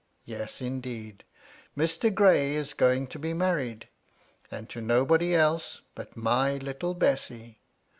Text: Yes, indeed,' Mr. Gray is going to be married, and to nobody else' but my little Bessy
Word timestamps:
Yes, 0.25 0.61
indeed,' 0.63 1.25
Mr. 1.77 2.11
Gray 2.11 2.55
is 2.55 2.73
going 2.73 3.05
to 3.05 3.19
be 3.19 3.35
married, 3.35 3.87
and 4.49 4.67
to 4.71 4.81
nobody 4.81 5.35
else' 5.35 5.81
but 5.95 6.17
my 6.17 6.57
little 6.57 6.95
Bessy 6.95 7.59